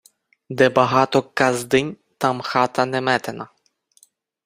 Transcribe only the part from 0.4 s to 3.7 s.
Де багато ґаздинь, там хата неметена.